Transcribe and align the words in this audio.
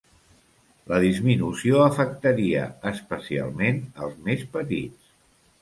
La 0.91 0.99
disminució 1.03 1.83
afectaria 1.89 2.63
especialment 2.95 3.81
els 4.07 4.17
més 4.31 4.49
petits. 4.57 5.17